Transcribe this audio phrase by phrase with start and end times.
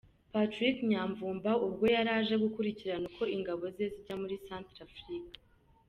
[0.33, 5.37] Patrick Nyamvumba ubwo yari aje gukurikirana uko ingabo ze zijya muri Centrafrique.